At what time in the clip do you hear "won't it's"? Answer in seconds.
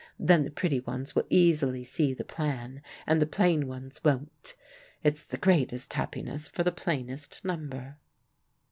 4.03-5.23